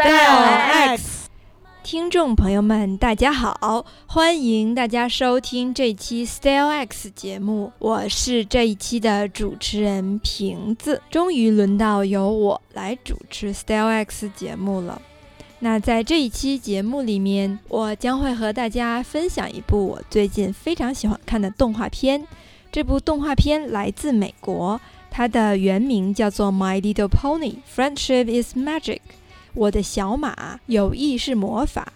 [0.00, 1.28] Style X，
[1.82, 11.02] 听众朋友们，大家好，欢迎大家收听这期 Style X 节目，我是这一期的主持人瓶子。
[11.10, 15.02] 终于轮到由我来主持 Style X 节目了。
[15.58, 22.24] 那在这一期节目里面，我将会和大家分享一部我最近非常喜欢看的动画片。
[22.70, 24.80] 这部动画片来自美国，
[25.10, 28.98] 它的原名叫做《My Little Pony: Friendship is Magic》。
[29.54, 31.92] 我的小马，友谊是魔法。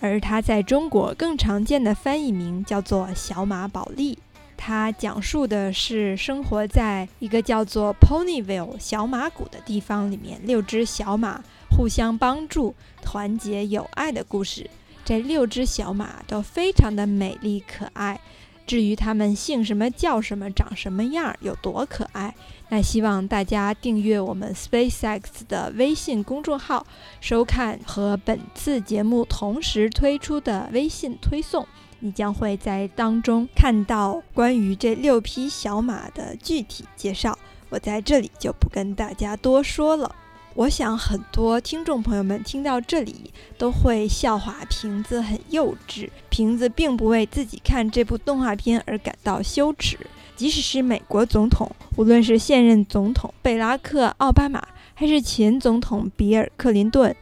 [0.00, 4.14] 而它在中国更常见的翻译名叫做《小马宝莉》。
[4.56, 11.42] 它讲述的是生活在一个叫做 Ponyville 小马谷的地方里面，六只小马。
[11.68, 14.70] 互相帮助、团结、友爱的故事。
[15.04, 18.18] 这六只小马都非常的美丽可爱。
[18.66, 22.34] 至于它们姓什么、叫什么、长什么样、有多可爱，
[22.68, 26.84] 那希望大家订阅我们 SpaceX 的微信公众号，
[27.20, 31.66] 收看和本次节目同时推出的微信推送，
[32.00, 37.38] 你将会在当中看到关于这六匹小马的具体介绍。
[37.68, 40.14] 我在这里就不跟大家多说了。
[40.56, 46.08] 我想很多听众朋友们听到这里都会笑话瓶子很幼稚。
[46.30, 49.98] 瓶子并不为自己看这部动画片而感到羞耻。
[50.34, 57.14] 即使是美国总统，无论是现任总统贝拉克·奥巴马，还是前总统比尔·克林顿，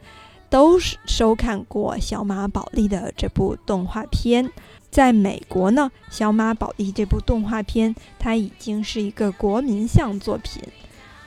[0.49, 4.49] 都是收看过《小马宝莉》的这部动画片。
[4.91, 10.63] 在美国呢，《小马宝莉》这部动画片它已经是一个国民向作品。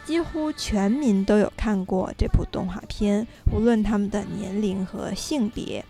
[0.08, 5.84] 几乎全民都有看过这部动画片，无论他们的年龄和性别。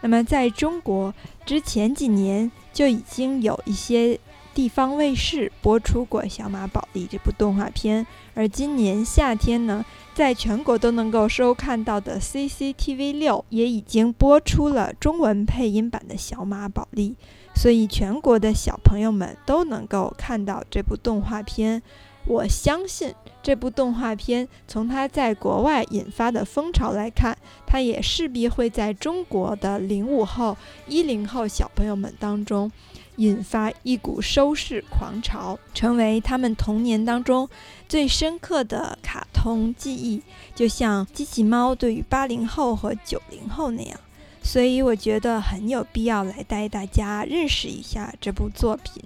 [0.00, 1.14] 那么，在中国
[1.46, 4.18] 之前几年就已经有一些
[4.52, 17.10] 地方卫视播出过《小马宝莉》这部动画片，而今年夏天呢，在全国都能够收看到的 CCTV 六也已经播出了中文配音版的《小马宝莉》，
[17.54, 21.80] 所以全国的小朋友们都能够看到这部动画片。
[22.24, 23.12] 我相信
[23.42, 30.56] 这部动画片从它在国外引发的风潮来看，它也势必会在中国的零五后、
[30.86, 32.70] 一零后小朋友们当中
[33.16, 37.48] 引发一股收视狂潮，成为他们童年当中
[37.88, 40.22] 最深刻的卡通记忆，
[40.54, 43.98] 就像机器猫对于八零后和九零后那样。
[44.44, 49.02] 所以我觉得很有必要来带大家认识一下这部作品。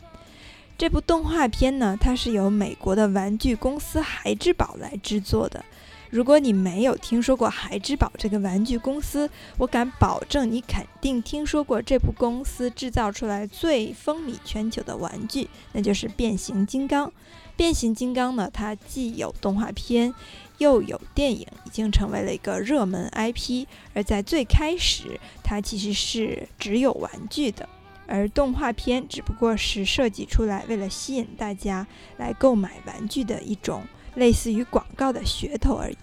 [0.78, 5.64] 这部动画片呢，它是由美国的玩具公司孩之宝来制作的。
[6.10, 17.10] 如果你没有听说过孩之宝这个玩具公司，我敢保证你肯定听说过这部公司制造出来最风靡全球的玩具，那就是变形金刚。
[17.56, 20.14] 变形金刚呢，它既有动画片，
[20.58, 23.66] 又有电影，已经成为了一个热门 IP。
[23.94, 27.66] 而在最开始，它其实是只有玩具的。
[28.06, 31.86] 而动画片只不过是设计出来，为了吸引大家
[32.18, 33.82] 来购买玩具的一种
[34.14, 35.96] 类似于广告的噱头而已。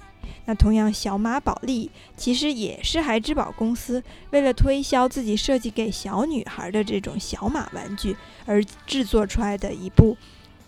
[0.46, 8.16] 那同样，小马宝莉其实也是孩之宝公司为了推销自己设计给小女孩的这种小马玩具
[8.46, 10.18] 而制作出来的一部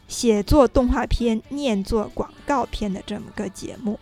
[0.07, 3.99] 写作动画片、念作广告片的这么个节目。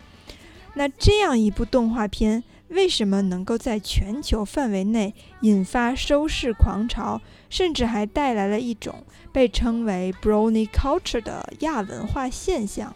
[0.74, 2.44] 那这样一部动画片。
[2.74, 12.94] 为什么能够在全球范围内引发收视狂潮，甚至还带来了一种被称为 “Brony culture” 的亚文化现象？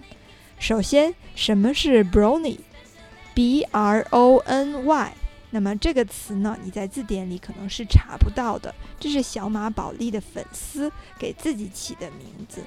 [0.59, 5.13] 首先，什么是 Brony？B R O N Y。
[5.51, 12.61] 那么这个词呢，你在字典里可能是查不到的，这是小马宝莉的粉丝给自己起的名字。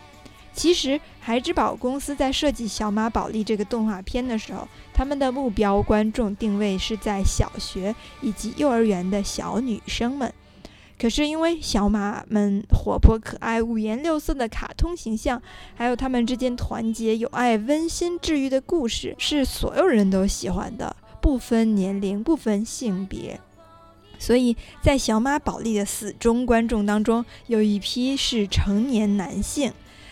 [0.53, 10.31] 其实，孩之宝公司在设计《小马宝莉》这个动画片的时候，他们的目标观众定位是在小学以及幼儿园的小女生们。
[10.99, 15.41] 可是，因为小马们活泼可爱、五颜六色的卡通形象，
[15.73, 23.39] 还有他们之间团结友爱、温馨治愈的故事，是所有人都喜欢的，不分年龄、不分性别。
[24.19, 29.71] 所以在《小马宝莉》的死忠观众当中，有一批是成年男性。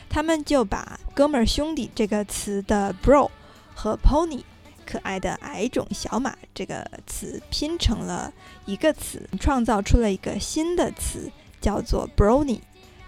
[0.10, 3.30] 他们就把“哥们儿兄弟”这个词的 “bro”
[3.76, 4.42] 和 “pony”
[4.86, 8.34] 可爱的矮种小马这个词拼成了
[8.66, 12.60] 一个词，创造出了一个新的词，叫做 “brony”。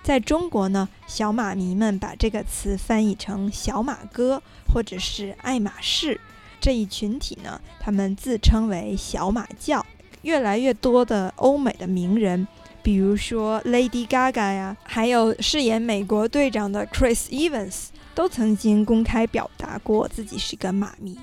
[0.04, 6.22] 在中国呢，小马迷们把这个词翻译成“小马哥”或者是“爱马仕”
[6.62, 9.86] 这一群体呢，他们自称为“小马教”。
[10.22, 12.48] 越来越多的欧美的名人。
[12.84, 21.18] 比如说 Lady Gaga 呀，还有饰演美国队长的 Chris Evans，都曾经公开表达过自己是个马迷。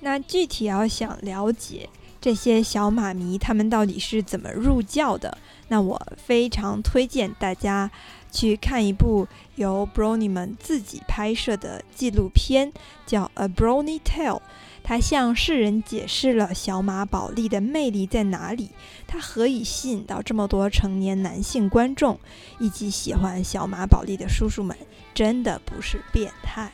[0.00, 1.88] 那具体要想了解
[2.20, 5.38] 这些小马迷他们到底是怎么入教的？
[5.68, 7.90] 那我非常推荐大家
[8.34, 12.72] 去看一部由 Brownie 们自己拍摄的纪录片，
[13.06, 14.38] 叫《A Brownie Tale》。
[14.82, 18.70] 它向世人解释了小马宝莉的魅力在哪里，
[19.06, 22.18] 它何以吸引到这么多成年男性观众，
[22.58, 24.76] 以及喜欢小马宝莉的叔叔们，
[25.14, 26.70] 真的不是变态。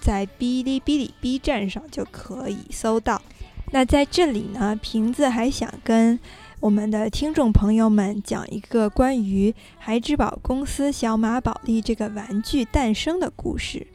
[0.00, 3.22] 在哔哩哔哩 B 站上就可以搜到。
[3.72, 6.20] 那在这里呢，瓶子还想跟
[6.64, 13.86] 我们的听众朋友们讲一个关于孩之宝公司小马宝莉这个玩具诞生的故事。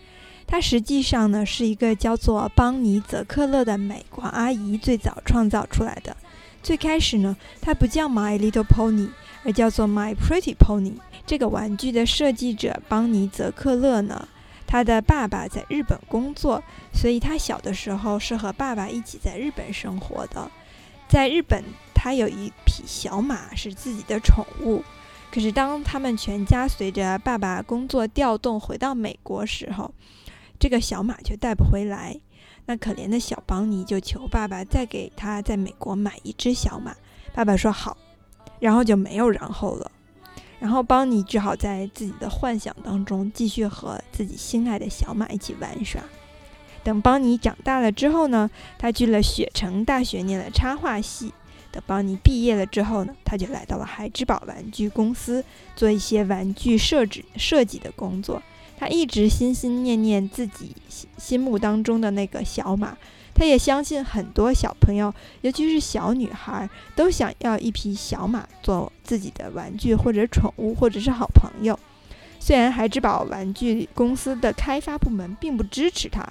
[0.45, 6.15] 它实际上呢是一个叫做邦尼·泽克勒的美国阿姨最早创造出来的。
[6.61, 9.09] 最开始呢，它不叫 My Little Pony，
[9.43, 10.93] 而叫做 My Pretty Pony。
[11.25, 14.27] 这个玩具的设计者邦尼·泽克勒呢，
[14.67, 16.63] 他的爸爸在日本工作，
[16.93, 20.51] 所以他小的时候是和爸爸一起在日本生活的。
[21.07, 21.63] 在日本，
[22.01, 24.81] 他有一匹小马是自己的宠物。
[25.29, 29.93] 可是当他们全家随着爸爸工作调动回到美国时候，
[30.57, 32.17] 这个小马却带不回来，
[32.67, 36.95] 那可怜的小邦尼就求爸爸再给他在美国买一只小马。
[37.33, 37.97] 爸爸说好，
[38.61, 39.91] 然后就没有然后了。
[40.57, 46.01] 然后邦尼只好在自己的幻想当中继续和自己心爱的小马一起玩耍。
[46.81, 51.33] 等邦尼长大了之后呢，他去了雪城大学念了插画系。
[51.71, 55.43] 等邦尼毕业了之后呢，他就来到了海之宝玩具公司
[55.75, 58.41] 做一些玩具设置设计的工作。
[58.77, 62.97] 他一直心心念念自己心心目当中的那个小马，
[63.35, 71.77] 他也相信很多小朋友，尤其是小女孩，都想要一匹小马做自己的玩具或者宠物或者是好朋友。
[72.39, 76.21] 虽然孩之宝玩具公司的开发部门并不支持他，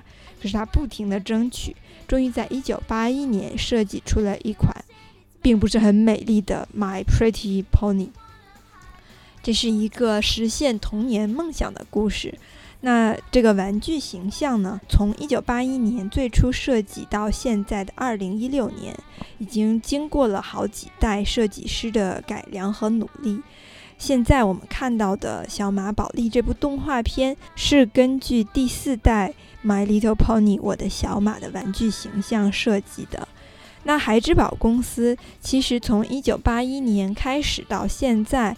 [0.40, 1.76] 可是他不停地争取，
[2.06, 4.74] 终于在一九八一年设计出了一款，
[5.40, 8.08] 并不是很美丽的 My Pretty Pony。
[9.42, 12.38] 这是一个实现童年梦想的故事。
[12.80, 14.80] 那这个玩具形象呢？
[14.88, 18.96] 从1981年最初设计到现在的2016年，
[19.38, 23.40] 已经经过了好几代设计师的改良和努力。
[23.96, 29.34] 现在我们看到的小马宝莉这部动画片，是根据第四代
[29.66, 33.26] 《My Little Pony》我的小马的玩具形象设计的。
[33.88, 38.54] 那孩之宝公司其实从1981年开始到现在。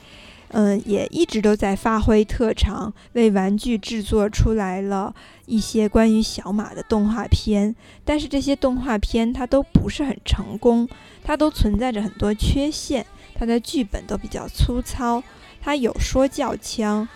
[0.53, 5.15] 嗯，也一直都在发挥特长，为玩具制作出来了
[5.47, 7.73] 一些关于小马的动画片。
[8.05, 10.89] 但是这些动画片它都不是很成功，
[11.23, 13.07] 它都存在着很多缺陷。
[13.33, 15.23] 它的剧本都比较粗糙，
[15.61, 17.09] 它有说教腔。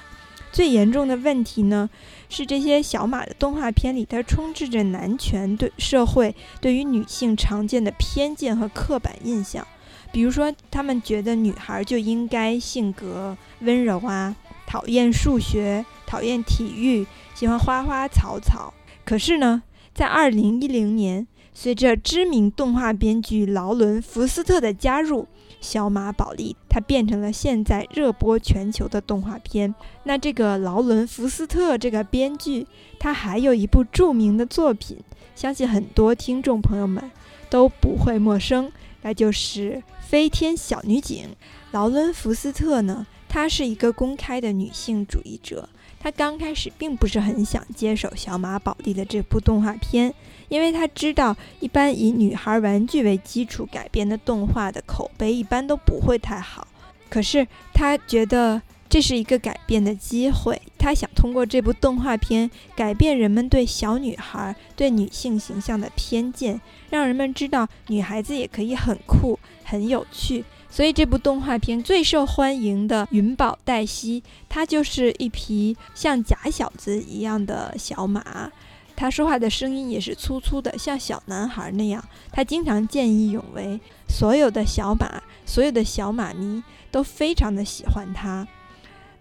[0.55, 1.91] 最严重的问题呢，
[2.29, 9.67] 是这些小马的动画片里，它充斥着男权对社会对于女性常见的偏见和刻板印象。
[10.13, 17.05] 比如说，他们觉得女孩就应该性格温柔啊，讨厌数学，讨厌体育，
[17.35, 18.73] 喜欢花花草草。
[19.05, 25.23] 可是呢，在二零一零年，随着知名动画编剧劳伦·福斯特的加入，
[25.61, 29.73] 《小马宝莉》它变成了现在热播全球的动画片。
[30.03, 32.67] 那这个劳伦·福斯特这个编剧，
[32.99, 34.99] 他还有一部著名的作品，
[35.35, 37.11] 相信很多听众朋友们
[37.49, 38.71] 都不会陌生，
[39.03, 39.83] 那就是。
[40.07, 41.31] 飞天小女警
[41.73, 43.07] 劳伦·福斯特呢？
[43.27, 45.69] 她是一个公开的女性主义者。
[46.05, 50.13] 他刚开始并不是很想接手小马宝莉的这部动画片，
[50.51, 56.69] 因为他知道一般以女孩玩具为基础改编的动画的口碑一般都不会太好。
[57.09, 58.61] 可是他觉得。
[58.87, 70.45] 这是一个改变的机会，他想通过这部动画片改变人们对小女孩、对女性形象的偏见，让人们知道女孩子也可以很酷、很有趣。
[70.75, 78.51] 所以这部动画片最受欢迎的云宝黛西，它就是一匹像假小子一样的小马，
[78.97, 82.05] 他说话的声音也是粗粗的，像小男孩那样。
[82.33, 83.79] 他经常见义勇为，
[84.09, 88.45] 所有的小马、所有的小马迷都非常的喜欢他。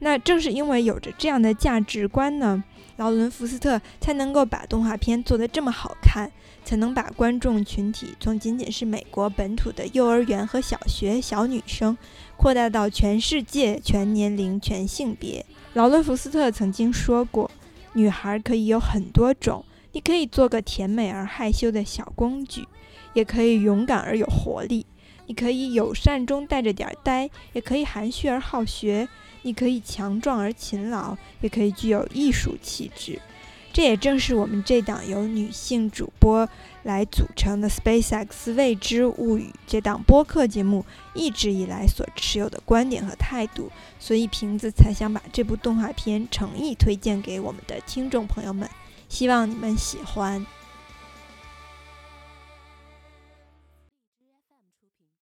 [0.04, 2.62] 那正是因为有着这样的价值观呢，
[2.98, 6.30] 劳伦·福斯特才能够把动画片做得这么好看，
[6.66, 11.98] 才能把观众群体从仅仅是美国本土的幼儿园和小学小女生，
[12.36, 15.46] 扩大到全世界全年龄全性别。
[15.74, 17.50] 劳伦·福斯特曾经说过
[17.96, 22.68] ：“女孩可以有很多种，你可以做个甜美而害羞的小公举，
[23.14, 24.86] 也可以勇敢而有活力；
[25.28, 29.08] 你可以友善中带着点呆，也可以含蓄而好学。”
[29.44, 33.22] 你可以强壮而勤劳，也可以具有艺术气质。
[33.72, 36.48] 这也正是我们这档由女性主播
[36.84, 40.86] 来组成的《SpaceX 未知物语》这档播客节目
[41.16, 48.70] 一直以来所持有的观点和态度，所以瓶子才想把这部动画片诚意推荐给我们的听众朋友们，
[49.10, 50.46] 希望你们喜欢。